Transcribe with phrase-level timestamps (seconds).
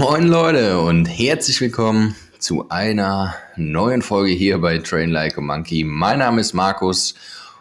[0.00, 5.84] Moin Leute und herzlich willkommen zu einer neuen Folge hier bei Train Like a Monkey.
[5.84, 7.14] Mein Name ist Markus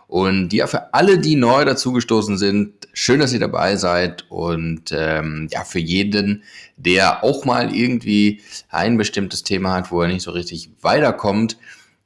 [0.08, 5.50] und ja, für alle, die neu dazugestoßen sind, schön, dass ihr dabei seid und ähm,
[5.52, 6.46] ja, für jeden,
[6.78, 11.58] der auch mal irgendwie ein bestimmtes Thema hat, wo er nicht so richtig weiterkommt,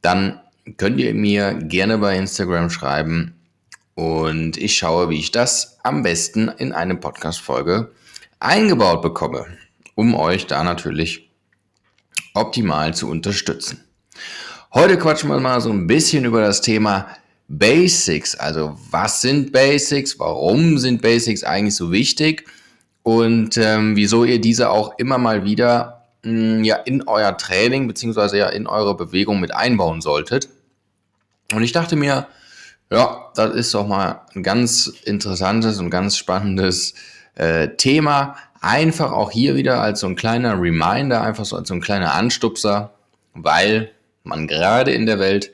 [0.02, 0.39] dann
[0.77, 3.36] könnt ihr mir gerne bei Instagram schreiben
[3.93, 7.91] und ich schaue, wie ich das am besten in eine Podcast-Folge
[8.39, 9.45] eingebaut bekomme
[9.96, 11.30] um euch da natürlich
[12.33, 13.83] optimal zu unterstützen.
[14.74, 17.07] Heute quatschen wir mal so ein bisschen über das Thema
[17.47, 18.36] Basics.
[18.36, 20.18] Also was sind Basics?
[20.19, 22.47] Warum sind Basics eigentlich so wichtig?
[23.04, 27.88] Und ähm, wieso ihr diese auch immer mal wieder mh, hm, ja, in euer Training
[27.88, 30.50] beziehungsweise ja in eure Bewegung mit einbauen solltet.
[31.54, 32.28] Und ich dachte mir,
[32.91, 36.94] ja, das ist doch mal ein ganz interessantes und ganz spannendes
[37.36, 41.73] äh, Thema einfach auch hier wieder als so ein kleiner Reminder, einfach so als so
[41.73, 42.94] ein kleiner Anstupser,
[43.34, 43.92] weil
[44.23, 45.52] man gerade in der Welt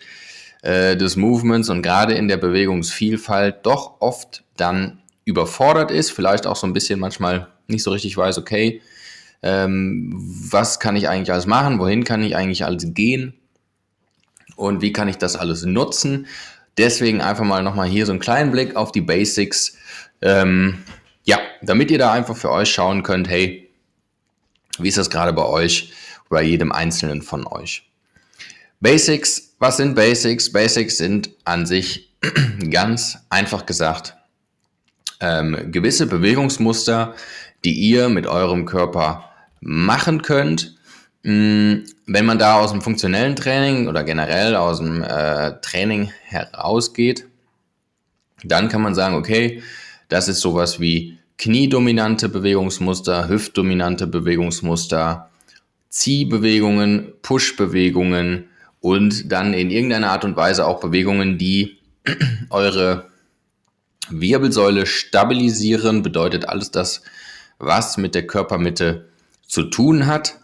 [0.61, 6.55] äh, des Movements und gerade in der Bewegungsvielfalt doch oft dann überfordert ist, vielleicht auch
[6.55, 8.81] so ein bisschen manchmal nicht so richtig weiß, okay,
[9.41, 10.13] ähm,
[10.51, 13.33] was kann ich eigentlich alles machen, wohin kann ich eigentlich alles gehen
[14.55, 16.27] und wie kann ich das alles nutzen.
[16.77, 19.77] Deswegen einfach mal nochmal hier so einen kleinen Blick auf die Basics.
[20.21, 20.79] Ähm,
[21.23, 23.69] ja, damit ihr da einfach für euch schauen könnt, hey,
[24.77, 25.93] wie ist das gerade bei euch,
[26.29, 27.89] bei jedem einzelnen von euch?
[28.79, 30.51] Basics, was sind Basics?
[30.51, 32.09] Basics sind an sich
[32.71, 34.15] ganz einfach gesagt
[35.19, 37.15] ähm, gewisse Bewegungsmuster,
[37.65, 40.75] die ihr mit eurem Körper machen könnt.
[41.23, 47.25] Mm, wenn man da aus dem funktionellen Training oder generell aus dem äh, Training herausgeht,
[48.43, 49.61] dann kann man sagen, okay,
[50.09, 55.29] das ist sowas wie kniedominante Bewegungsmuster, hüftdominante Bewegungsmuster,
[55.89, 58.49] Ziehbewegungen, Pushbewegungen
[58.81, 61.77] und dann in irgendeiner Art und Weise auch Bewegungen, die
[62.49, 63.07] eure
[64.09, 67.01] Wirbelsäule stabilisieren, bedeutet alles das,
[67.59, 69.09] was mit der Körpermitte
[69.47, 70.39] zu tun hat.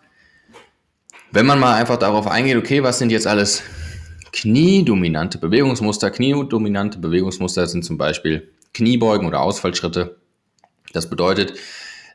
[1.31, 3.63] Wenn man mal einfach darauf eingeht, okay, was sind jetzt alles
[4.31, 6.11] kniedominante Bewegungsmuster?
[6.11, 10.17] Kniedominante Bewegungsmuster sind zum Beispiel Kniebeugen oder Ausfallschritte,
[10.93, 11.53] das bedeutet,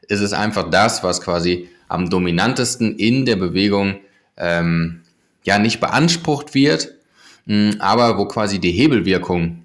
[0.08, 4.00] es ist einfach das, was quasi am dominantesten in der Bewegung
[4.36, 5.02] ähm,
[5.44, 6.94] ja nicht beansprucht wird,
[7.46, 9.64] mh, hm, aber wo quasi die Hebelwirkung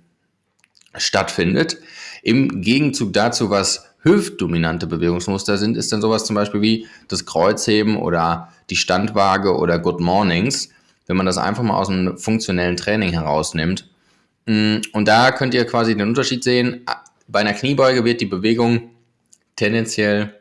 [0.95, 1.77] stattfindet.
[2.23, 7.97] Im Gegenzug dazu, was hüftdominante Bewegungsmuster sind, ist dann sowas zum Beispiel wie das Kreuzheben
[7.97, 10.69] oder die Standwaage oder Good Mornings,
[11.07, 13.89] wenn man das einfach mal aus einem funktionellen Training herausnimmt.
[14.47, 16.85] Hm, und da könnt ihr quasi den Unterschied sehen.
[17.27, 18.91] Bei einer Kniebeuge wird die Bewegung
[19.55, 20.33] tendenziell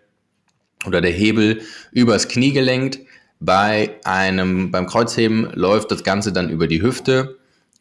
[0.86, 3.00] oder der Hebel übers Knie gelenkt.
[3.40, 7.38] Bei einem, beim Kreuzheben läuft das Ganze dann über die Hüfte.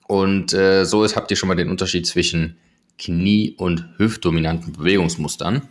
[0.07, 2.57] Und äh, so ist, habt ihr schon mal den Unterschied zwischen
[2.97, 5.67] Knie- und Hüftdominanten Bewegungsmustern.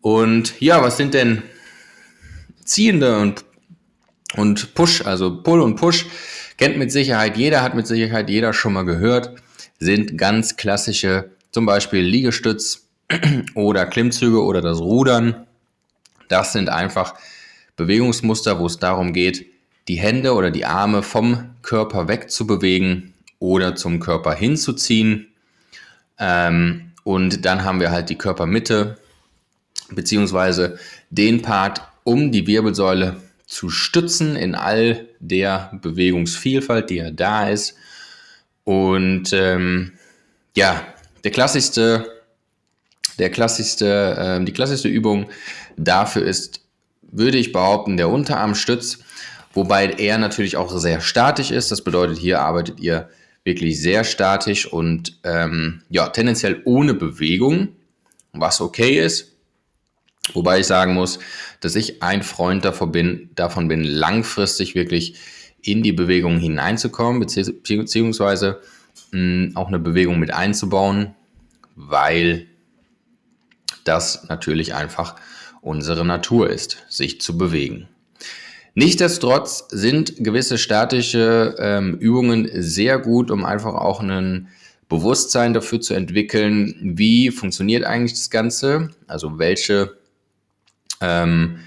[0.00, 1.42] Und ja, was sind denn
[2.64, 3.44] ziehende und,
[4.36, 6.06] und Push, also Pull und Push,
[6.62, 9.34] kennt mit Sicherheit jeder, hat mit Sicherheit jeder schon mal gehört,
[9.80, 12.86] sind ganz klassische, zum Beispiel Liegestütz,
[13.56, 15.44] oder Klimmzüge oder das Rudern.
[16.28, 17.14] Das sind einfach
[17.74, 19.44] Bewegungsmuster, wo es darum geht,
[19.88, 25.32] die Hände oder die Arme vom Körper wegzubewegen oder zum Körper hinzuziehen.
[26.20, 28.98] Ähm, und dann haben wir halt die Körpermitte,
[29.90, 30.78] beziehungsweise
[31.10, 33.16] den Part um die Wirbelsäule
[33.52, 37.76] zu stützen in all der Bewegungsvielfalt, die ja da ist.
[38.64, 39.92] Und ähm,
[40.56, 40.86] ja,
[41.22, 42.22] der klassischste
[43.18, 45.28] der klassischste, äh, die klassischste Übung
[45.76, 46.60] dafür ist,
[47.02, 49.00] würde ich behaupten, der Unterarmstütz,
[49.52, 51.70] wobei er natürlich auch sehr statisch ist.
[51.70, 53.10] Das bedeutet, hier arbeitet ihr
[53.44, 57.68] wirklich sehr statisch und ähm, ja, tendenziell ohne Bewegung,
[58.32, 59.31] was okay ist.
[60.34, 61.18] Wobei ich sagen muss,
[61.60, 65.16] dass ich ein Freund davon bin, davon bin langfristig wirklich
[65.62, 68.60] in die Bewegung hineinzukommen, beziehungsweise
[69.10, 71.14] mh, hm, auch eine Bewegung mit einzubauen,
[71.74, 72.46] weil
[73.84, 75.16] das natürlich einfach
[75.60, 77.88] unsere Natur ist, sich zu bewegen.
[78.74, 84.48] Nichtsdestotrotz sind gewisse statische ähm, Übungen sehr gut, um einfach auch ein
[84.88, 89.96] Bewusstsein dafür zu entwickeln, wie funktioniert eigentlich das Ganze, also welche
[91.02, 91.58] ähm,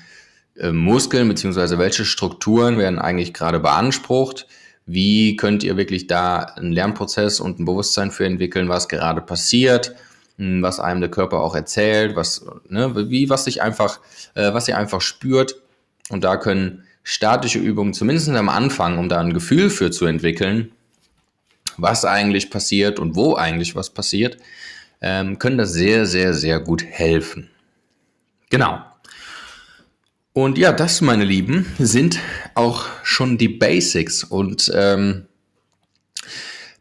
[0.57, 1.77] äh, Muskeln bzw.
[1.77, 4.47] welche Strukturen werden eigentlich gerade beansprucht,
[4.85, 9.95] wie könnt ihr wirklich da einen Lernprozess und ein Bewusstsein für entwickeln, was gerade passiert
[10.37, 13.99] hm, was einem der Körper auch erzählt, was, ne, wie, was sich einfach,
[14.33, 15.61] äh, was ihr einfach spürt.
[16.09, 20.71] Und da können statische Übungen, zumindest am Anfang, um da ein Gefühl für zu entwickeln,
[21.77, 24.37] was eigentlich passiert und wo eigentlich was passiert,
[25.01, 27.49] ähm, können das sehr, sehr, sehr gut helfen.
[28.49, 28.79] Genau.
[30.37, 32.19] Und ja, das, meine Lieben, sind
[32.55, 34.21] auch schon die Basics.
[34.21, 35.27] Und ähm,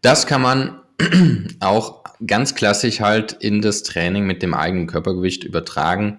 [0.03, 0.81] das kann man
[1.61, 6.19] auch ganz klassisch halt in das Training mit dem eigenen Körpergewicht übertragen.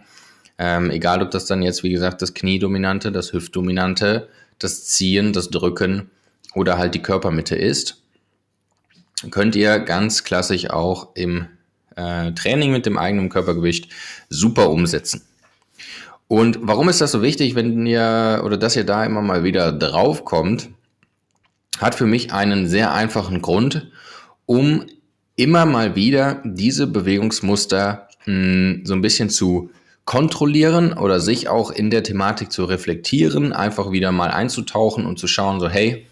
[0.57, 5.49] Ähm, egal, ob das dann jetzt, wie gesagt, das Kniedominante, das Hüftdominante, das Ziehen, das
[5.49, 6.09] Drücken
[6.53, 8.01] oder halt die Körpermitte ist,
[9.29, 11.47] könnt ihr ganz klassisch auch im
[11.97, 13.89] äh, Training mit dem eigenen Körpergewicht
[14.29, 15.21] super umsetzen.
[16.27, 19.71] Und warum ist das so wichtig, wenn ihr oder dass ihr da immer mal wieder
[19.71, 20.69] drauf kommt,
[21.79, 23.91] hat für mich einen sehr einfachen Grund,
[24.45, 24.85] um
[25.35, 29.69] immer mal wieder diese Bewegungsmuster mh, hm, so ein bisschen zu
[30.05, 35.27] kontrollieren oder sich auch in der Thematik zu reflektieren, einfach wieder mal einzutauchen und zu
[35.27, 36.05] schauen, so hey,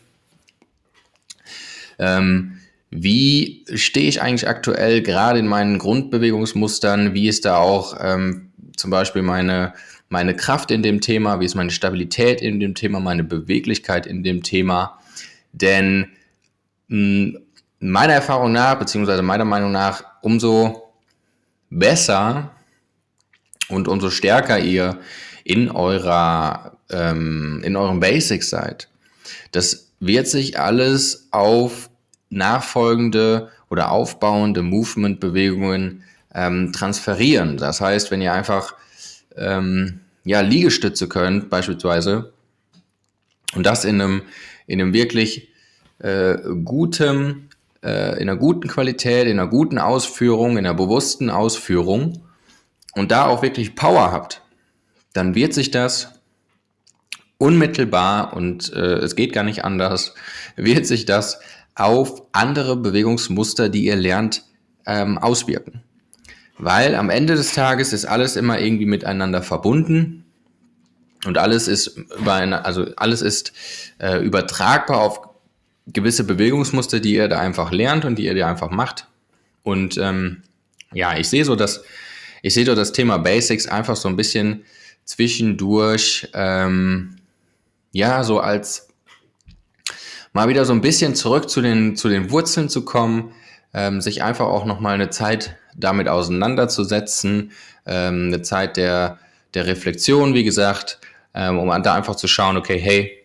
[2.00, 2.57] ähm,
[2.89, 7.13] wie stehe ich eigentlich aktuell gerade in meinen Grundbewegungsmustern?
[7.13, 9.74] Wie ist da auch ähm, zum Beispiel meine,
[10.13, 11.39] meine Kraft in dem Thema?
[11.39, 13.00] Wie ist meine Stabilität in dem Thema?
[13.00, 15.00] Meine Beweglichkeit in dem Thema?
[15.54, 16.12] Denn
[16.88, 17.39] mh,
[17.80, 20.94] meiner Erfahrung nach, beziehungsweise meiner Meinung nach, umso
[21.71, 22.51] besser
[23.69, 25.00] und umso stärker ihr
[25.44, 28.89] in eurer ähm, in euren Basics seid,
[29.51, 31.89] das wird sich alles auf
[32.30, 36.04] nachfolgende oder aufbauende Movement-Bewegungen
[36.36, 37.57] ähm, transferieren.
[37.57, 38.75] Das heißt, wenn ihr einfach
[39.36, 42.34] ähm, ja, Liegestütze könnt, beispielsweise,
[43.56, 44.24] und das in einem,
[44.68, 45.50] in einem wirklich
[46.00, 47.50] äh, guten,
[47.84, 52.24] äh, in einer guten Qualität, in einer guten Ausführung, in einer bewussten Ausführung
[52.94, 54.42] und da auch wirklich Power habt,
[55.14, 56.20] dann wird sich das
[57.38, 60.16] unmittelbar und äh, es geht gar nicht anders,
[60.56, 61.40] wird sich das
[61.76, 64.44] auf andere Bewegungsmuster, die ihr lernt,
[64.86, 65.84] ähm, auswirken.
[66.58, 70.24] Weil am Ende des Tages ist alles immer irgendwie miteinander verbunden
[71.26, 73.54] und alles ist über eine, also alles ist
[74.00, 75.22] äh, übertragbar auf
[75.88, 79.08] gewisse Bewegungsmuster, die ihr da einfach lernt und die ihr da einfach macht.
[79.64, 80.44] Und ähm,
[80.94, 81.84] ja, ich sehe so, dass
[82.42, 84.66] ich sehe so das Thema Basics einfach so ein bisschen
[85.06, 87.16] zwischendurch ähm,
[87.92, 88.90] ja so als
[90.34, 93.32] mal wieder so ein bisschen zurück zu den, zu den Wurzeln zu kommen,
[93.74, 97.52] ähm, sich einfach auch nochmal eine Zeit damit auseinanderzusetzen,
[97.86, 99.20] ähm, eine Zeit der,
[99.54, 101.00] der Reflexion, wie gesagt,
[101.34, 103.24] ähm, um da einfach zu schauen, okay, hey,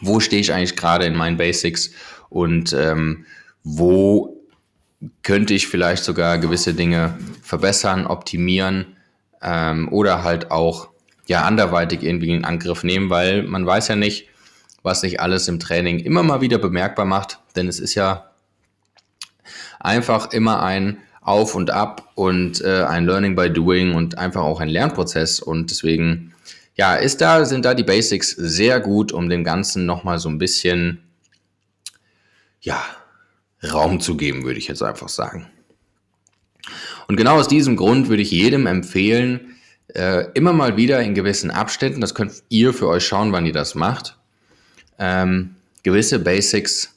[0.00, 1.90] wo stehe ich eigentlich gerade in meinen Basics
[2.28, 3.26] und ähm,
[3.64, 4.36] wo
[5.22, 8.96] könnte ich vielleicht sogar gewisse Dinge verbessern, optimieren
[9.42, 10.88] ähm, oder halt auch
[11.26, 14.28] ja anderweitig irgendwie in Angriff nehmen, weil man weiß ja nicht,
[14.82, 18.30] was sich alles im Training immer mal wieder bemerkbar macht, denn es ist ja
[19.86, 24.60] einfach immer ein Auf und Ab und äh, ein Learning by Doing und einfach auch
[24.60, 26.34] ein Lernprozess und deswegen
[26.76, 30.38] ja, ist da, sind da die Basics sehr gut, um dem Ganzen nochmal so ein
[30.38, 31.02] bisschen,
[32.60, 32.84] ja,
[33.64, 35.46] Raum zu geben, würde ich jetzt einfach sagen.
[37.08, 39.56] Und genau aus diesem Grund würde ich jedem empfehlen,
[39.94, 43.52] äh, immer mal wieder in gewissen Abständen, das könnt ihr für euch schauen, wann ihr
[43.52, 44.18] das macht,
[44.98, 46.94] ähm, gewisse Basics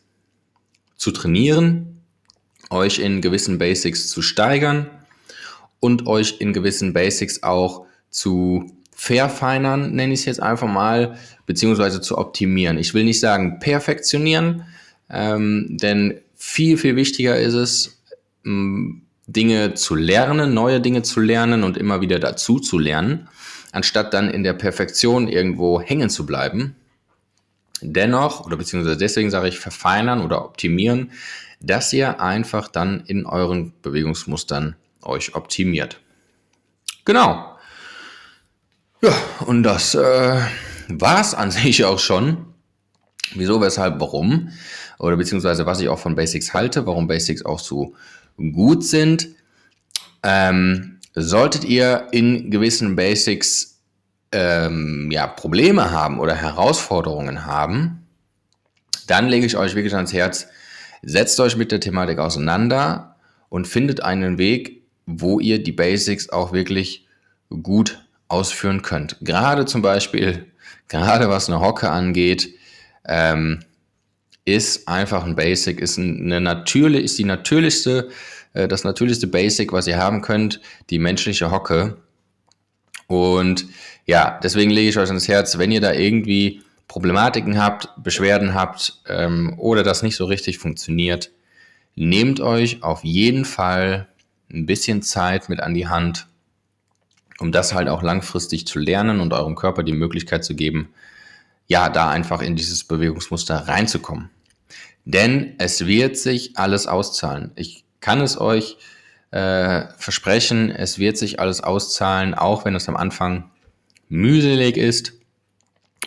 [0.98, 1.99] zu trainieren,
[2.70, 4.90] euch in gewissen Basics zu steigern
[5.80, 12.02] und euch in gewissen Basics auch zu verfeinern, nenne ich es jetzt einfach mal, beziehungsweise
[12.02, 12.78] zu optimieren.
[12.78, 14.66] Ich will nicht sagen perfektionieren,
[15.10, 18.02] ähm, denn viel, viel wichtiger ist es,
[18.44, 23.28] Dinge zu lernen, neue Dinge zu lernen und immer wieder dazu zu lernen,
[23.72, 26.76] anstatt dann in der Perfektion irgendwo hängen zu bleiben
[27.82, 31.12] dennoch, oder beziehungsweise deswegen sage ich verfeinern oder optimieren,
[31.60, 36.00] dass ihr einfach dann in euren Bewegungsmustern euch optimiert.
[37.06, 37.56] Genau.
[39.02, 39.14] Ja,
[39.46, 40.42] und das äh,
[40.90, 42.46] war es an sich auch schon.
[43.36, 44.50] Wieso, weshalb, warum?
[44.98, 47.94] Oder beziehungsweise was ich auch von Basics halte, warum Basics auch so
[48.38, 49.30] gut sind.
[50.24, 53.80] Ähm, solltet ihr in gewissen Basics
[54.32, 58.08] ähm, ja, Probleme haben oder Herausforderungen haben,
[59.08, 60.48] dann lege ich euch wirklich ans Herz,
[61.02, 63.16] setzt euch mit der Thematik auseinander
[63.50, 67.08] und findet einen Weg, wo ihr die Basics auch wirklich
[67.50, 69.18] gut ausführen könnt.
[69.22, 70.46] Gerade zum Beispiel,
[70.88, 72.54] gerade was eine Hocke angeht,
[73.06, 73.60] ähm,
[74.46, 78.10] ist einfach ein Basic, ist eine natürlich, ist die natürlichste,
[78.54, 81.98] äh, das natürlichste Basic, was ihr haben könnt, die menschliche Hocke.
[83.08, 83.66] Und
[84.06, 89.00] ja, deswegen lege ich euch ans Herz, wenn ihr da irgendwie Problematiken habt, Beschwerden habt
[89.08, 91.32] ähm, oder das nicht so richtig funktioniert,
[91.96, 94.08] nehmt euch auf jeden Fall
[94.52, 96.28] ein bisschen Zeit mit an die Hand,
[97.40, 100.90] um das halt auch langfristig zu lernen und eurem Körper die Möglichkeit zu geben,
[101.68, 104.32] ja, da einfach in dieses Bewegungsmuster reinzukommen.
[105.06, 107.52] Denn es wird sich alles auszahlen.
[107.56, 108.78] Ich kann es euch
[109.30, 113.52] äh, versprechen, es wird sich alles auszahlen, auch wenn es am Anfang
[114.08, 115.19] mühselig ist,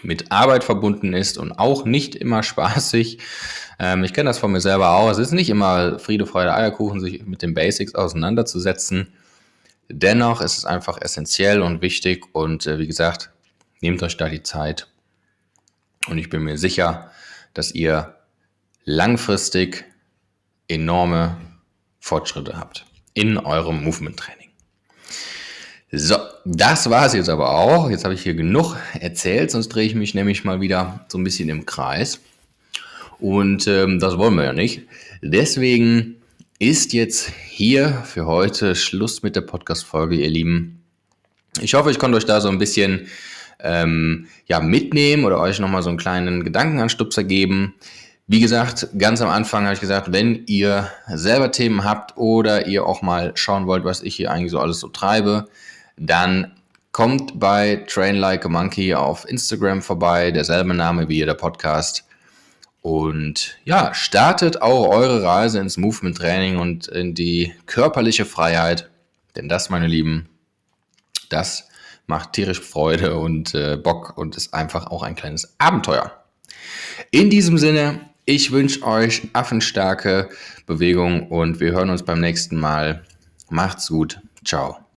[0.02, 3.18] mit Arbeit verbunden ist und auch nicht immer spaßig.
[3.78, 5.10] Ähm, ich kenne das von mir selber auch.
[5.10, 9.12] Es ist nicht immer Friede, Freude, Eierkuchen, sich mit den Basics auseinanderzusetzen.
[9.88, 13.30] Dennoch ist es einfach essentiell und wichtig und äh, wie gesagt,
[13.80, 14.88] nehmt euch da die Zeit.
[16.08, 17.10] Und ich bin mir sicher,
[17.54, 18.16] dass ihr
[18.84, 19.84] langfristig
[20.68, 21.36] enorme
[22.00, 24.41] Fortschritte habt in eurem Movement Training.
[25.94, 27.90] So, das war es jetzt aber auch.
[27.90, 31.24] Jetzt habe ich hier genug erzählt, sonst drehe ich mich nämlich mal wieder so ein
[31.24, 32.18] bisschen im Kreis.
[33.20, 34.86] Und ähm, das wollen wir ja nicht.
[35.20, 36.16] Deswegen
[36.58, 40.82] ist jetzt hier für heute Schluss mit der Podcast-Folge, ihr Lieben.
[41.60, 43.08] Ich hoffe, ich konnte euch da so ein bisschen
[43.60, 47.74] ähm, ja, mitnehmen oder euch nochmal so einen kleinen Gedankenanstupser geben.
[48.26, 52.86] Wie gesagt, ganz am Anfang habe ich gesagt, wenn ihr selber Themen habt oder ihr
[52.86, 55.48] auch mal schauen wollt, was ich hier eigentlich so alles so treibe,
[55.96, 56.52] dann
[56.92, 62.04] kommt bei Train Like a Monkey auf Instagram vorbei, derselbe Name wie der Podcast.
[62.82, 68.90] Und ja, startet auch eure Reise ins Movement Training und in die körperliche Freiheit.
[69.36, 70.28] Denn das, meine Lieben,
[71.30, 71.68] das
[72.06, 76.12] macht tierisch Freude und äh, Bock und ist einfach auch ein kleines Abenteuer.
[77.10, 80.28] In diesem Sinne, ich wünsche euch affenstarke
[80.66, 83.04] Bewegung und wir hören uns beim nächsten Mal.
[83.48, 84.20] Macht's gut.
[84.44, 84.82] Ciao.